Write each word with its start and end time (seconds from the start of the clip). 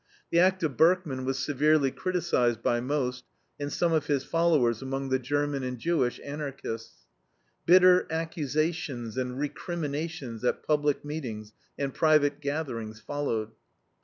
The 0.31 0.39
act 0.39 0.63
of 0.63 0.77
Berkman 0.77 1.25
was 1.25 1.37
severely 1.37 1.91
criticized 1.91 2.63
by 2.63 2.79
Most 2.81 3.23
and 3.59 3.71
some 3.71 3.93
of 3.93 4.07
his 4.07 4.23
followers 4.23 4.81
among 4.81 5.09
the 5.09 5.19
German 5.19 5.61
and 5.61 5.77
Jewish 5.77 6.19
Anarchists. 6.23 7.05
Bitter 7.67 8.07
accusations 8.09 9.15
and 9.15 9.37
recriminations 9.37 10.43
at 10.43 10.65
public 10.65 11.05
meetings 11.05 11.53
and 11.77 11.93
private 11.93 12.39
gatherings 12.41 12.99
followed. 12.99 13.51